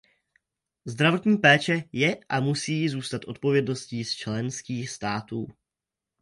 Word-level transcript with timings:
Zdravotní 0.85 1.37
péče 1.37 1.83
je 1.91 2.17
a 2.29 2.39
musí 2.39 2.89
zůstat 2.89 3.25
odpovědností 3.27 4.05
členských 4.05 4.89
států. 4.89 5.47